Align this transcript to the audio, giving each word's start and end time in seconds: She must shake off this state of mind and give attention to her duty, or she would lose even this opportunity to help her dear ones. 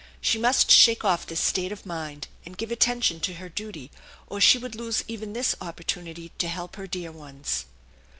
She 0.19 0.39
must 0.39 0.71
shake 0.71 1.05
off 1.05 1.27
this 1.27 1.39
state 1.39 1.71
of 1.71 1.85
mind 1.85 2.27
and 2.43 2.57
give 2.57 2.71
attention 2.71 3.19
to 3.19 3.35
her 3.35 3.49
duty, 3.49 3.91
or 4.25 4.41
she 4.41 4.57
would 4.57 4.73
lose 4.73 5.03
even 5.07 5.33
this 5.33 5.53
opportunity 5.61 6.31
to 6.39 6.47
help 6.47 6.75
her 6.75 6.87
dear 6.87 7.11
ones. 7.11 7.65